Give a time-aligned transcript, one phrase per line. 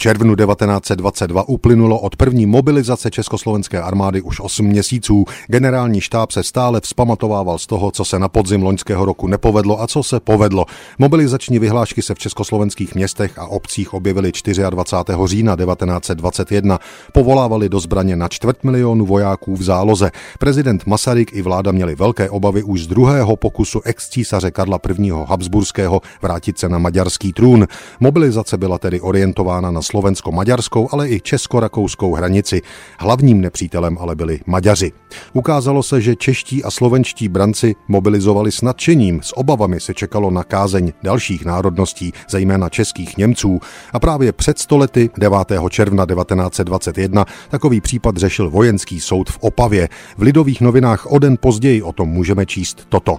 [0.00, 5.24] červnu 1922 uplynulo od první mobilizace československé armády už 8 měsíců.
[5.46, 9.86] Generální štáb se stále vzpamatovával z toho, co se na podzim loňského roku nepovedlo a
[9.86, 10.66] co se povedlo.
[10.98, 14.32] Mobilizační vyhlášky se v československých městech a obcích objevily
[14.70, 15.18] 24.
[15.24, 16.78] října 1921.
[17.12, 20.10] Povolávali do zbraně na čtvrt milionu vojáků v záloze.
[20.38, 25.10] Prezident Masaryk i vláda měli velké obavy už z druhého pokusu ex-císaře Karla I.
[25.26, 27.68] Habsburského vrátit se na maďarský trůn.
[28.00, 32.62] Mobilizace byla tedy orientována na slovensko-maďarskou, ale i česko-rakouskou hranici.
[32.98, 34.92] Hlavním nepřítelem ale byli Maďaři.
[35.32, 40.44] Ukázalo se, že čeští a slovenští branci mobilizovali s nadšením, s obavami se čekalo na
[40.44, 43.60] kázeň dalších národností, zejména českých Němců.
[43.92, 45.38] A právě před stolety 9.
[45.68, 49.88] června 1921 takový případ řešil vojenský soud v Opavě.
[50.16, 53.18] V lidových novinách o den později o tom můžeme číst toto.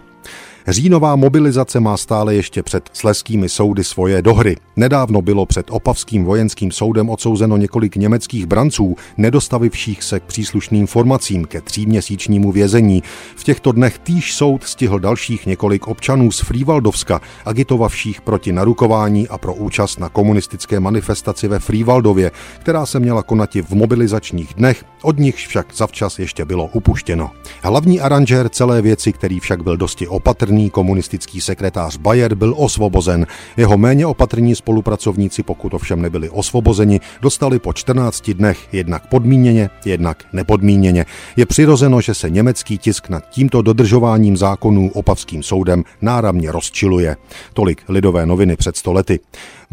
[0.67, 4.55] Říjnová mobilizace má stále ještě před sleskými soudy svoje dohry.
[4.75, 11.45] Nedávno bylo před Opavským vojenským soudem odsouzeno několik německých branců, nedostavivších se k příslušným formacím
[11.45, 13.03] ke tříměsíčnímu vězení.
[13.35, 19.37] V těchto dnech týž soud stihl dalších několik občanů z Frývaldovska, agitovavších proti narukování a
[19.37, 25.19] pro účast na komunistické manifestaci ve Frývaldově, která se měla konati v mobilizačních dnech, od
[25.19, 27.31] nich však zavčas ještě bylo upuštěno.
[27.61, 33.27] Hlavní aranžér celé věci, který však byl dosti opatrný, opatrný komunistický sekretář Bayer byl osvobozen.
[33.57, 40.23] Jeho méně opatrní spolupracovníci, pokud ovšem nebyli osvobozeni, dostali po 14 dnech jednak podmíněně, jednak
[40.33, 41.05] nepodmíněně.
[41.35, 47.17] Je přirozeno, že se německý tisk nad tímto dodržováním zákonů opavským soudem náramně rozčiluje.
[47.53, 49.19] Tolik lidové noviny před stolety.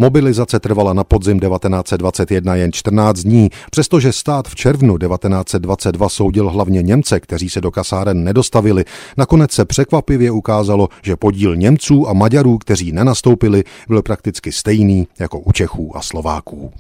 [0.01, 6.83] Mobilizace trvala na podzim 1921 jen 14 dní, přestože stát v červnu 1922 soudil hlavně
[6.83, 8.85] Němce, kteří se do kasáren nedostavili.
[9.17, 10.31] Nakonec se překvapivě
[10.69, 16.03] ukázalo, že podíl Němců a Maďarů, kteří nenastoupili, byl prakticky stejný jako u Čechů a
[16.03, 16.73] Slováků.